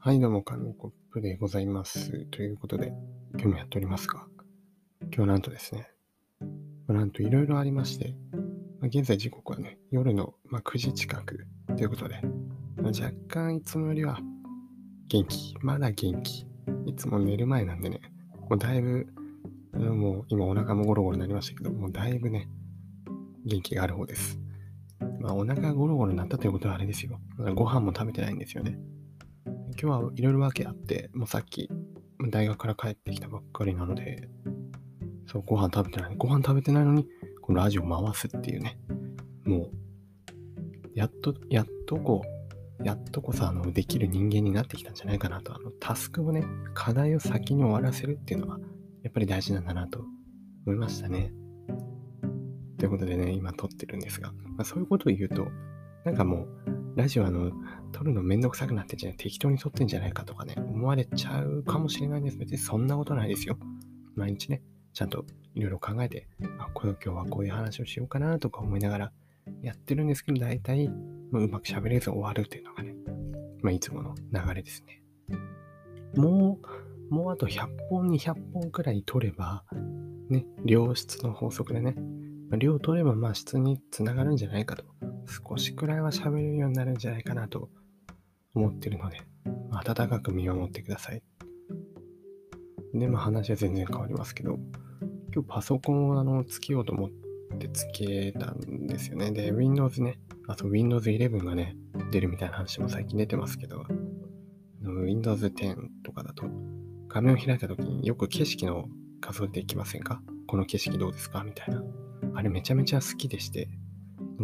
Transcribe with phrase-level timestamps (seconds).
[0.00, 2.24] はい、どうも、紙コップでございます。
[2.30, 2.92] ということで、
[3.32, 4.28] 今日もやっておりますが、
[5.12, 5.90] 今日なんとですね、
[6.86, 8.14] なんといろいろありまして、
[8.80, 12.20] まあ現在時刻はね、夜の、まあ、9時近くということで、
[12.76, 14.20] まあ若干いつもよりは
[15.08, 16.46] 元気、まだ元気。
[16.86, 18.00] いつも寝る前なんでね、
[18.48, 19.04] もうだいぶ、
[19.74, 22.48] あのもう今お腹もゴロゴロになりましたけど、もうだいぶね、
[23.44, 24.38] 元気がある方です。
[25.18, 27.18] まあお腹ゴロゴロになったということはあれですよ。
[27.56, 28.78] ご飯も食べてないんですよね。
[29.80, 31.70] 今日はいろいろ訳あって、もうさっき
[32.30, 34.28] 大学から帰ってきたばっかりなので、
[35.26, 36.16] そう、ご飯食べてない。
[36.16, 37.06] ご飯食べてないのに、
[37.42, 38.76] このラジオ回すっていうね。
[39.44, 39.70] もう、
[40.94, 42.22] やっと、やっとこ
[42.80, 45.54] う、やっとこさ、あの、できる人間になってきたんじゃないかなと。
[45.54, 48.58] あの、タスクをね、課題を先に終わらせるっていうのは、
[49.04, 50.00] やっぱり大事なんだなと
[50.66, 51.32] 思いましたね。
[52.78, 55.46] ということでね、今撮ってるんですが、まあ、そういうことを言うと、
[56.04, 56.48] なんかもう、
[56.96, 57.52] ラジオあの、
[57.92, 59.16] 撮るのめんどくさくなってんじゃない？
[59.16, 62.36] 適当に撮ってんじゃないかとかね、思われちゃうかもしれないんです。
[62.36, 63.58] 別にそんなことないですよ。
[64.14, 69.12] 毎日ね、ちゃんといろいろ考えて、あ、今日はこういう話をしようかなとか思いながら
[69.62, 70.88] やってるんですけど、大体、
[71.30, 72.94] まあ、うまく喋れず終わるっていうのがね、
[73.62, 75.02] まあ、いつもの流れですね。
[76.16, 76.58] も
[77.10, 79.64] う、もうあと100本、200本くらい取れば、
[80.28, 81.96] ね、量質の法則でね、
[82.50, 84.84] ま量取ればまあ質につながるんじゃないかと、
[85.28, 87.68] 少しくらいは喋れるようになるんじゃないかなと
[88.54, 89.20] 思ってるので、
[89.70, 91.22] 温かく見守ってください。
[92.94, 94.58] で、まあ話は全然変わりますけど、
[95.34, 97.10] 今日パソコンをあのつけようと思っ
[97.58, 99.30] てつけたんですよね。
[99.30, 101.76] で、Windows ね、あと Windows 11がね、
[102.10, 103.84] 出るみたいな話も最近出てますけど、
[104.82, 106.46] Windows 10とかだと、
[107.08, 108.88] 画面を開いた時によく景色の
[109.20, 110.22] 画像できませんか？
[110.46, 111.44] この景色どうですか？
[111.44, 111.82] みたいな。
[112.34, 113.68] あれめちゃめちゃ好きでして、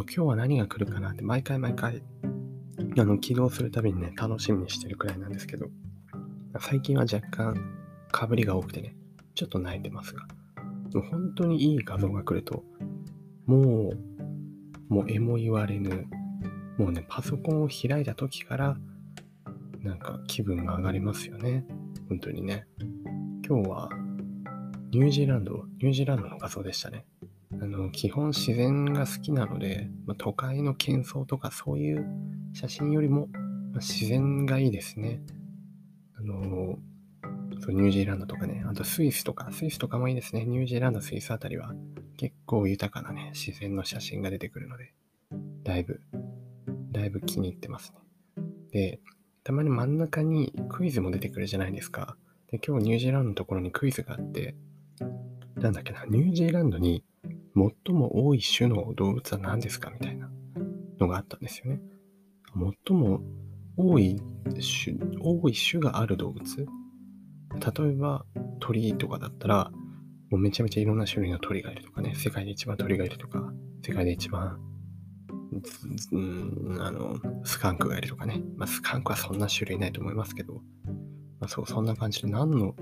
[0.03, 2.03] 今日は何が来るかなって毎回毎回
[2.99, 5.67] あの起動するたびにね楽しみにしてるくらいなんですけど
[6.61, 7.55] 最近は若干
[8.11, 8.97] かぶりが多くてね
[9.35, 10.27] ちょっと泣いてますが
[10.91, 12.65] でも本当にいい画像が来ると
[13.47, 13.93] も
[14.91, 16.07] うもうえも言われぬ
[16.79, 18.77] もうねパソコンを開いた時から
[19.83, 21.67] なんか気分が上がりますよね。
[22.09, 22.67] 本当にね。
[23.47, 23.91] 今日は
[24.91, 27.05] ニュージーランドニュージーランドの画像でしたね
[27.65, 32.05] あの基本自然が好きなので、まあ、都会の喧騒とかそういう
[32.53, 33.29] 写真よりも、
[33.73, 35.23] まあ自然がいいですね。
[36.19, 36.79] あの
[37.61, 40.45] そうニュージーランドとかね、あとスイスとか、スイスとかもいいですね。
[40.45, 41.73] ニュージーランド、スイスあたりは
[42.19, 44.93] 結構豊かなね、自然の写真が出てくるので、
[45.63, 46.03] だいぶ、
[46.93, 48.45] だいぶ気に入ってますね。
[48.73, 49.01] で、
[49.43, 52.19] たまに真ん中にクイズも出てくるじゃないですか。
[52.51, 54.55] で、今日ニュージーランドのところにクイズがあって、
[55.57, 57.03] なんだっけな、ニュージーランドに
[57.57, 59.91] 最も多い種の動物は何ですか？
[59.91, 60.31] みたいな
[60.99, 61.81] のがあったんですよね。
[62.87, 63.21] 最も
[63.77, 64.21] 多い
[64.85, 66.45] 種、多い種がある動物？
[66.57, 68.25] 例えば
[68.61, 69.71] 鳥とかだったら、
[70.31, 73.53] もうめちゃめちゃいろんな種類の鳥がいるとかね、世界で一番鳥がいるとか、
[73.87, 74.59] 世界で一番、
[76.13, 78.43] うん、あの、スカンクがいるとかね。
[78.57, 80.61] まあ、スカンクはそんな種類ないと思いますけど、ま
[81.43, 82.75] あ、そう、そんな感じで何の、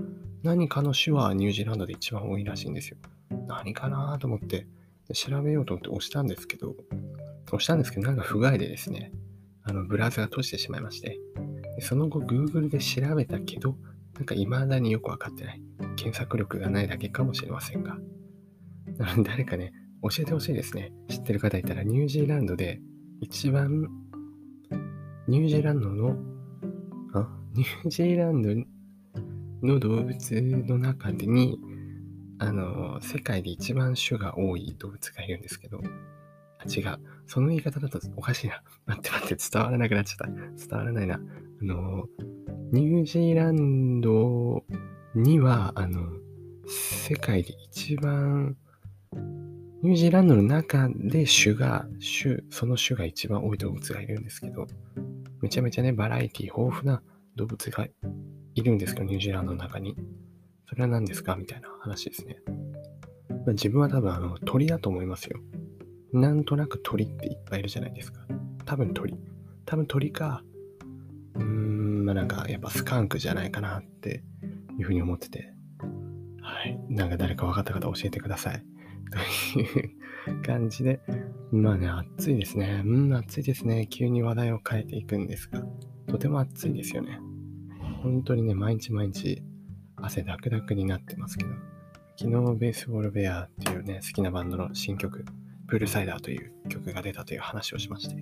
[0.43, 2.97] 何かの種はニュージーランドで一番多いらしいんですよ。
[3.58, 4.66] 何かなと思って
[5.12, 6.74] 調べようと思って押したんですけど、
[7.48, 9.12] 押したんですけど、なんか不具合でですね、
[9.64, 11.18] あのブラウザが閉じてしまいまして、
[11.80, 13.76] その後 Google で調べたけど、
[14.14, 15.62] なんか未だによくわかってない。
[15.96, 17.96] 検索力がないだけかもしれませんが。
[18.98, 20.92] なので誰かね、教えてほしいですね。
[21.08, 22.80] 知ってる方いたら、ニュージーランドで
[23.20, 23.88] 一番、
[25.28, 26.16] ニュージーランドの、
[27.14, 28.50] あニュージーランド
[29.66, 31.58] の動物の中でに、
[32.42, 35.80] あの、世界で一番種が多い動物がいるんですけど、
[36.58, 36.98] あ、違う。
[37.28, 38.64] その言い方だとおかしいな。
[38.84, 40.26] 待って待って、伝わらなくなっちゃった。
[40.26, 41.14] 伝わらないな。
[41.14, 42.06] あの、
[42.72, 44.64] ニュージーランド
[45.14, 46.00] には、あの、
[46.66, 48.56] 世界で一番、
[49.84, 54.67] ニュージーランドの中で種が、種、その種が一番多い動物がいるんですけど、
[55.40, 57.05] めちゃめちゃね、バラエティ豊富な
[57.37, 57.87] 動物が
[58.56, 59.94] いるんですけど、ニュージーランドの中に。
[60.72, 61.36] それは何ですか？
[61.36, 62.38] みたいな話ですね。
[63.28, 65.38] まあ自分は多分あの鳥だと思いますよ。
[66.14, 68.26] なんとなく鳥っていっぱいいるじゃないですか。
[68.64, 69.14] 多分鳥。
[69.66, 70.42] 多分鳥か、
[71.34, 74.24] うーん、まあなんかやっぱスカンクじゃないかなって
[74.78, 75.52] いうふうに思ってて。
[76.40, 76.80] はい。
[76.88, 78.64] なんか誰か分かった方教えてください。
[79.52, 79.84] とい
[80.38, 81.00] う感じで、
[81.50, 82.82] まあね、暑いですね。
[82.82, 83.86] うん、暑いですね。
[83.90, 85.62] 急に話題を変えていくんですが、
[86.06, 87.20] とても暑いですよね。
[88.02, 89.42] 本当にね、毎日毎日
[90.02, 91.50] 汗ダクダクになってますけど、
[92.16, 95.25] 昨日ベースボールベアっていうね、好きなバンドの新曲、
[95.69, 98.16] プールサイダーという曲が出たという話をしまして、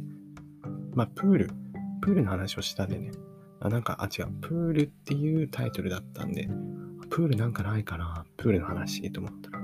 [0.94, 1.50] まあ、プール、
[2.00, 3.10] プールの話をしたでね、
[3.60, 6.48] あ、なんか、あ、違う、プールっていうタイトルだったんで、
[7.10, 9.60] プールなんかないかな、プールの話と思ったら。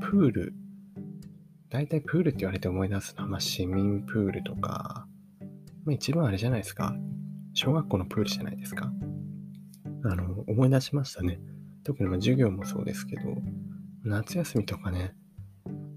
[0.00, 0.54] プール、
[1.68, 5.06] 大体プールって言われて思い出すのは、まあ、市民プールとか、
[5.84, 6.94] まあ、一番あれじゃないですか。
[7.54, 8.92] 小学校のプールじゃないですか。
[10.04, 11.40] あの、思い出しましたね。
[11.84, 13.22] 特にま授業もそうですけど、
[14.04, 15.14] 夏休みとかね、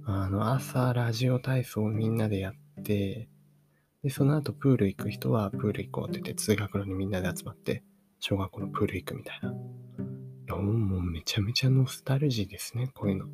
[0.05, 3.29] あの、朝ラジオ体操をみんなでやって、
[4.03, 7.83] で、その後プール行く人はプール行こうって言って通学路にみんなで集まって、
[8.19, 9.53] 小学校のプール行くみたいな。
[10.55, 13.25] もうめちゃめちゃノスタルジーですね、こういうの。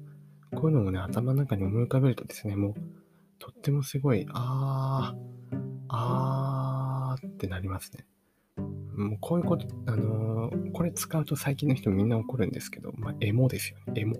[0.51, 2.73] こういうのもね、頭の中に思い浮かべるとですね、もう、
[3.39, 5.55] とってもすごい、あー、
[5.89, 8.05] あーってなりますね。
[8.99, 14.01] もうこういうこと、あのー、これ使うと最近の人みんな怒るんですけど、まあ、エモですよね。
[14.01, 14.17] エモ。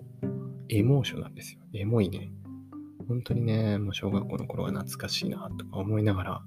[0.70, 1.60] エモーションなんですよ。
[1.74, 2.30] エモいね。
[3.06, 6.42] 本当にね、もう小学校の頃は懐かしいなとか思いながら、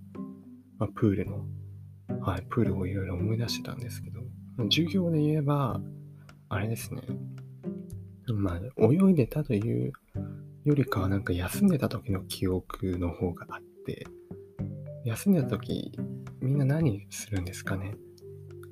[0.79, 1.45] まあ、プールの、
[2.21, 4.21] はい、プールをいろいろ思い出してたんですけど、
[4.63, 5.79] 授業で言えば、
[6.49, 7.01] あれですね、
[8.33, 9.91] まあ、泳いでたという
[10.63, 14.07] よりかは、なんか休んでた時の記憶の方があって、
[15.05, 15.91] 休んでた時、
[16.41, 17.95] みんな何するんですかね？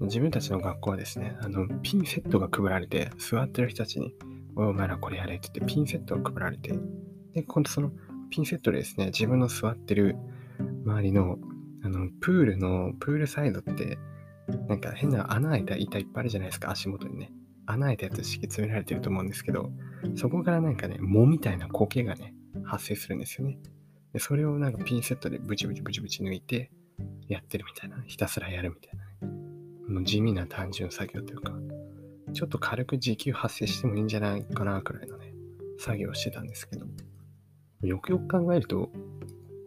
[0.06, 4.14] 自分たちの学校はですね、あの、ピンセットが配られて、座ってる人たちに、
[4.56, 6.74] お、お前らこれやれって言って、ピンセットが配られて、
[7.34, 7.92] で、今度その
[8.30, 10.16] ピンセットでですね、自分の座ってる
[10.86, 11.38] 周りの、
[11.84, 13.98] あの、プールの、プールサイドって、
[14.68, 17.32] なんか変な穴開いた板いっぱいあるじゃないですか、足元にね。
[17.66, 19.72] 穴開いたやつ敷き詰められてると思うんですけど、
[20.16, 22.34] そこからなんかね、藻みたいな苔がね、
[22.64, 23.60] 発生するんですよね。
[24.14, 26.72] で、それをなんかピンセットでブチブチブチブチ抜いて、
[27.28, 29.01] やってるみたいな、ひたすらやるみたいな、
[29.92, 29.96] ね。
[29.96, 31.54] もう地味な単純作業というか、
[32.34, 35.34] ちょっと軽く時給発生してもいいんじゃないかなくらいのね、
[35.80, 36.86] 作業をしてたんですけど、
[37.82, 38.90] よくよく考えると、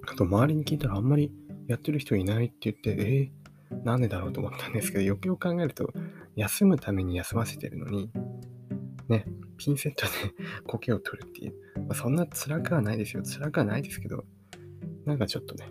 [0.06, 1.32] あと周りに聞いたらあんまり
[1.66, 3.30] やってる人いないって言って、
[3.70, 5.92] えー、なんでだろうと思ったんですけど、よくよく考えると、
[6.36, 8.10] 休むために休ませてるのに、
[9.08, 10.10] ね、ピンセットで
[10.66, 13.22] 苔を取るっていう、まあ、そんな辛くはないですよ。
[13.22, 14.24] 辛くはないですけど、
[15.04, 15.70] なんかちょっとね、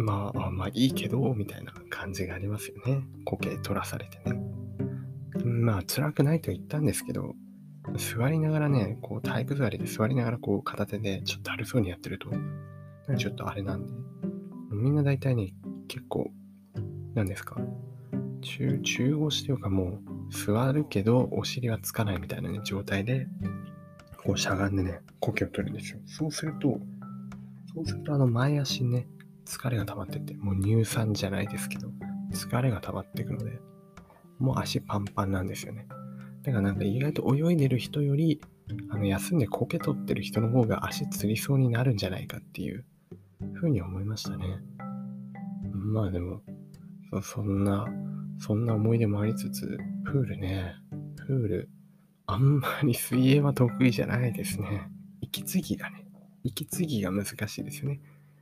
[0.00, 3.02] まあ、まあいいけど、みたいな感じがありますよね。
[3.24, 4.40] 苔取らされてね。
[5.44, 7.34] まあ辛くないと言ったんですけど、
[7.96, 12.30] 座りながらね、こう体育座りで座りながらこう片手でちょっとだるそうにやってると、
[13.16, 13.92] ちょっとあれなんで、
[14.72, 15.52] みんな大体ね、
[15.88, 16.30] 結構、
[17.14, 17.60] 何ですか、
[18.40, 20.00] 中、中腰というかも
[20.30, 23.26] う座るけどお尻はつかないみたいなね、状態で、
[24.24, 25.98] こうしゃがんでね、苔を取るんですよ。
[26.06, 26.80] そうすると、
[27.74, 29.06] そうするとあの前足ね、
[29.50, 31.88] 疲れが溜まってって、もう乳酸じゃないですけど、
[32.32, 33.60] 疲れが溜まっていくので、
[34.38, 35.88] もう足パンパンなんですよね。
[36.42, 38.40] だからなんか意外と泳いでる人より、
[38.90, 42.84] あの休んでコケ取ってる人の方が足つりそうになるんじゃないかっていう
[43.54, 44.60] ふうに思いましたね。
[45.74, 46.42] まあでも、
[47.10, 47.88] そそんな、
[48.38, 50.76] そんな思い出もありつつ、プールね、
[51.16, 51.70] プール、
[52.26, 54.88] あんまり水泳は得意じゃないですね。
[55.20, 56.06] 息継ぎがね、
[56.44, 58.00] 息継ぎが難しいですよね。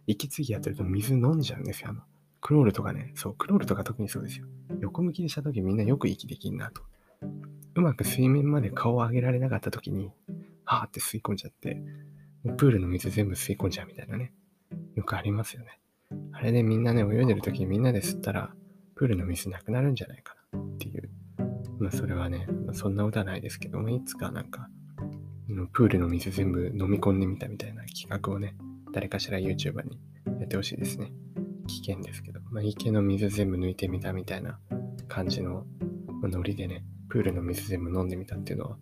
[0.08, 1.90] 息継ぎやってると水飲んじゃうんですよ。
[1.90, 2.00] あの、
[2.40, 4.46] クロールとかね、そう、クロールとか特にそうですよ。
[4.80, 6.82] 横向きにした時みんなよく息できんなと。
[7.74, 10.10] うまく水面まで顔を上げられなかった時に、
[10.64, 11.82] はーって吸い込んじゃって、
[12.42, 14.32] もうプールの水全部吸い込んじゃうみたいなね。
[14.96, 15.78] よくありますよね。
[16.32, 18.54] あれでみんなね、泳いでる時にみんなで吸ったら、
[18.94, 21.10] プールの水なくなるんじゃないかなっていう。
[21.78, 24.70] まあそれはね、まあ、そんなことはないですけども、いつかなんか、
[25.72, 28.56] プールの水全部飲み込んでみたみたいな企画をね、
[28.92, 30.00] 誰かしら YouTuber に
[30.38, 31.12] やってほしいですね。
[31.66, 34.58] 危険ですけど、まあ、池の水全部抜いてみたみたいな
[35.08, 35.66] 感じの
[36.22, 38.78] ノリでね、プールの水全部飲んでみたっていうのは、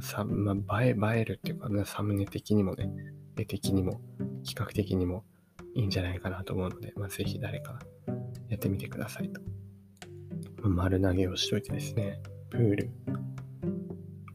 [0.00, 2.90] さまあ、映え、映えるっていうか、ねサムネ的にもね、
[3.36, 4.00] 絵的にも、
[4.42, 5.24] 比較的にも
[5.74, 7.78] いいんじゃないかなと思うので、まあ、ぜひ誰か
[8.48, 9.40] やってみてくださいと。
[10.62, 12.20] まあ、丸投げをしといてですね、
[12.50, 12.90] プール。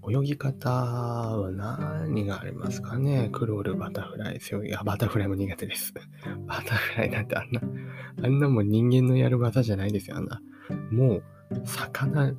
[0.10, 3.30] 泳ぎ方は何がありますかね？
[3.32, 4.76] クロール、バタフライ、背泳ぎ。
[4.76, 5.94] あ、バタフライも苦手です。
[6.48, 7.62] バタフライなんてあんな、
[8.24, 10.42] あんなもん人間のやる技じゃないですよ、あんな。
[10.92, 11.24] もう、
[11.66, 12.34] 魚、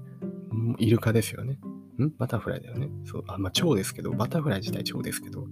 [0.78, 1.58] イルカですよね。
[2.00, 2.10] ん？
[2.18, 2.90] バタフライだよね。
[3.04, 3.24] そう。
[3.28, 5.46] あ、まあ、蝶ですけど、バタフライ自体蝶ですけど、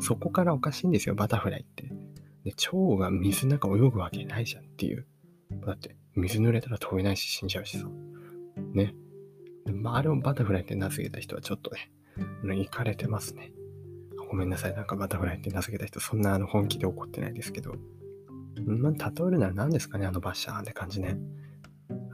[0.00, 1.92] そこからおかしいんですよ、バタフライって。
[2.44, 5.06] で、蝶が水の中泳ぐわけないじゃんっていう。
[5.66, 7.88] だって、水濡れたら飛べないし死んじゃうしさ。
[8.72, 8.94] ね。
[9.72, 11.70] まあ、あれをバタフライって名付けた人はちょっと
[12.42, 13.52] ね、行かれてますね。
[14.28, 14.74] ごめんなさい。
[14.74, 17.74] なんかバタフライって名付けた人、そんなあの本気で怒ってないですけど。
[18.64, 21.18] まあ、例えるなら何ですかね、あのバッシャーって感じね。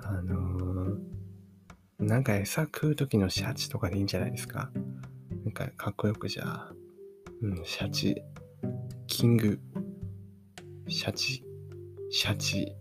[0.02, 4.70] あのー、なんか餌食う時のシャチとかでいいんじゃないですか。
[5.44, 6.72] なんかかっこよくじゃあ、
[7.42, 8.22] うん、シャチ、
[9.06, 9.60] キング、
[10.88, 11.44] シャチ、
[12.10, 12.76] シャチ、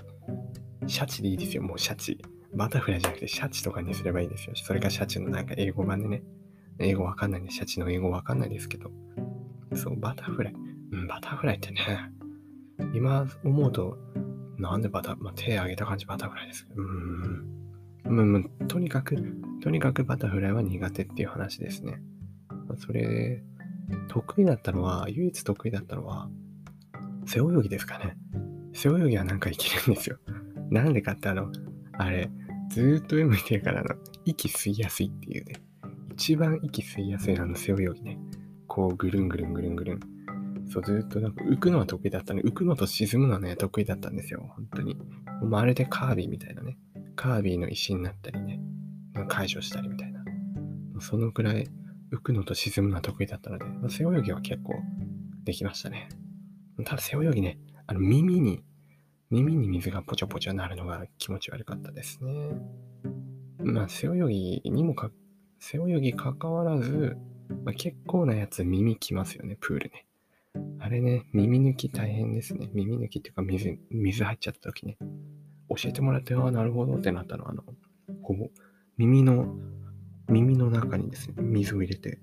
[0.88, 2.22] シャチでいいですよ、もうシャチ。
[2.54, 4.54] バタフライじゃなくてシャチとかにすればいいですよ。
[4.56, 6.24] それかシャチのなんか英語版でね。
[6.80, 8.92] 英語わかんないんで、シャチの英語わかんないですけど。
[9.76, 10.54] そう、バタフライ。
[10.92, 12.12] うん、バタフライってね、
[12.94, 13.98] 今思うと、
[14.58, 16.68] なんでバタ、まあ、手上げた感じバタフライです。
[16.76, 17.62] うん。
[18.06, 19.16] うん、とにかく、
[19.62, 22.02] とにかくバタフライは苦手っていう話ですね。
[22.78, 23.44] それ、
[24.08, 26.30] 得意だったのは、唯一得意だったのは、
[27.26, 28.18] 背泳ぎですかね。
[28.74, 30.18] 背泳ぎはなんかいけるんですよ。
[30.70, 31.52] なんでかってあの、
[31.94, 32.30] あれ、
[32.72, 33.90] ずーっと上向いてるから、の、
[34.26, 35.56] 息吸いやすいっていうね。
[36.14, 38.18] 一番息吸いやすいあの背泳ぎね。
[38.68, 40.00] こう、ぐるんぐるんぐるんぐるん。
[40.70, 42.42] そう、ずっとなんか浮くのは得意だったね。
[42.46, 44.54] 浮くのと沈むのはね、得意だったんですよ。
[44.56, 44.98] 本当に。
[45.44, 46.78] まるでカービィみたいなね。
[47.16, 48.62] カービィの石になったりね。
[49.28, 50.24] 解除したりみたいな。
[51.02, 51.68] そのくらい
[52.12, 54.76] 浮くのと沈むのは得意だったので、まあ、背泳ぎは結構
[55.44, 56.10] できましたね。
[56.86, 58.64] ただ背泳ぎね、あの耳に、
[59.32, 62.52] 耳に水がポチョポチョなるのが気持ち悪かったですね。
[63.64, 65.10] まあ背泳ぎにもか、
[65.58, 67.16] 背泳ぎ関わらず、
[67.64, 70.06] まあ、結構なやつ耳きますよね、プールね。
[70.80, 72.70] あれね、耳抜き大変ですね。
[72.74, 74.98] 耳抜きっていうか水、水入っちゃった時ね。
[75.70, 77.64] 教えてもらって、ああ、なるほどってなったのは、あの、
[78.24, 78.50] ほぼ
[78.98, 79.56] 耳の、
[80.28, 82.20] 耳の中にですね、水を入れて、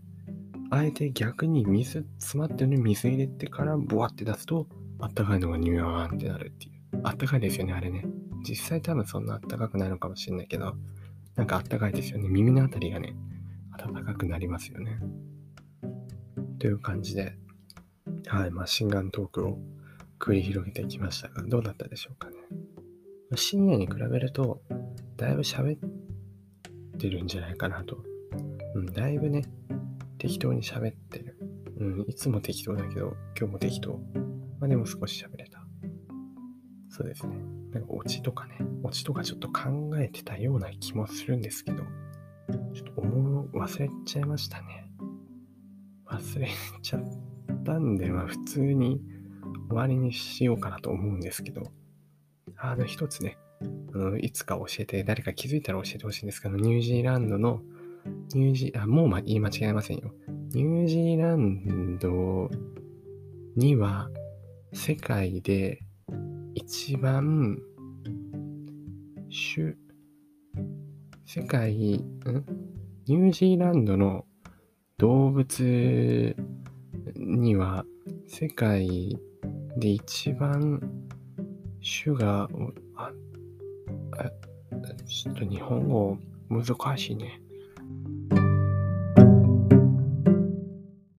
[0.70, 4.66] あえて逆に水、詰まってるのに水入れてからボワって出すと、
[5.00, 6.77] あったかいのがニュアーンってなるっていう。
[7.04, 8.04] あったかいですよね、あれね。
[8.48, 10.76] 実際多分そんなあったかくないのかもしれないけど、
[11.36, 12.28] なんかあったかいですよね。
[12.28, 13.14] 耳のあたりがね、
[13.76, 14.98] 暖かくなりますよね。
[16.58, 17.36] という感じで、
[18.26, 19.58] はい、マシンガントークを
[20.18, 22.36] 繰り広げてきましたが、どうだったでしょうかね。
[23.36, 24.62] 深夜に比べると、
[25.16, 25.80] だいぶ喋っ
[26.98, 28.02] てるんじゃないかなと。
[28.74, 29.44] うん、だいぶね、
[30.18, 31.36] 適当に喋ってる。
[31.78, 34.00] うん、いつも適当だけど、今日も適当。
[34.58, 35.47] まあでも少し喋れ。
[36.98, 37.36] そうですね。
[37.72, 41.84] なんかオチとかね、オチとかちょっと考えてたような気もするんですけど、
[42.74, 44.90] ちょっと思う、忘れちゃいましたね。
[46.10, 46.48] 忘れ
[46.82, 47.02] ちゃっ
[47.64, 49.00] たんで、まあ普通に
[49.68, 51.70] 終わりにしようかなと思うんですけど、
[52.56, 53.38] あの一つね、
[53.94, 57.62] あのいつか教えて、誰か気づいたら教えてほしいんですけど、ニュージーランドの、
[58.34, 60.12] ニュージー、あ、もう、ま、言い間違えませんよ。
[60.52, 62.50] ニュージーランド
[63.54, 64.10] には、
[64.72, 65.80] 世界で
[66.60, 67.56] 一番、
[69.30, 69.76] 種、
[71.24, 72.04] 世界、ん？
[73.06, 74.24] ニュージーランドの
[74.96, 76.36] 動物
[77.14, 77.84] には
[78.26, 79.16] 世界
[79.76, 80.80] で一番
[81.80, 82.48] 種が、
[82.96, 83.12] あ、
[85.06, 86.18] ちょっと日本語
[86.50, 87.40] 難しいね。